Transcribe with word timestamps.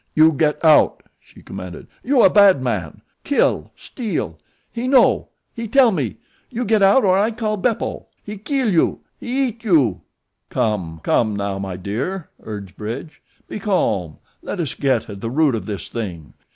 "You 0.15 0.31
get 0.31 0.65
out," 0.65 1.03
she 1.19 1.43
commanded. 1.43 1.85
"You 2.03 2.23
a 2.23 2.29
bad 2.31 2.59
man. 2.59 3.03
Kill, 3.23 3.69
steal. 3.77 4.39
He 4.73 4.87
know; 4.87 5.27
he 5.53 5.67
tell 5.67 5.91
me. 5.91 6.17
You 6.49 6.65
get 6.65 6.81
out 6.81 7.03
or 7.05 7.19
I 7.19 7.29
call 7.29 7.55
Beppo. 7.55 8.07
He 8.23 8.39
keel 8.39 8.67
you. 8.73 9.01
He 9.19 9.49
eat 9.49 9.63
you." 9.63 10.01
"Come, 10.49 11.01
come, 11.03 11.35
now, 11.35 11.59
my 11.59 11.75
dear," 11.77 12.29
urged 12.41 12.75
Bridge, 12.77 13.21
"be 13.47 13.59
calm. 13.59 14.17
Let 14.41 14.59
us 14.59 14.73
get 14.73 15.07
at 15.07 15.21
the 15.21 15.29
root 15.29 15.53
of 15.53 15.67
this 15.67 15.87
thing. 15.87 16.33